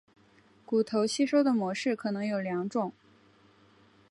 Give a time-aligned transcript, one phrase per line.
[0.65, 2.91] 骨头吸收的模式可能有两种。